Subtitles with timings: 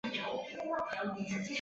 [0.03, 0.21] 开始
[0.95, 1.43] 装橘子